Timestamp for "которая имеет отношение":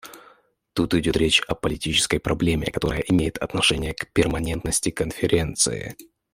2.71-3.93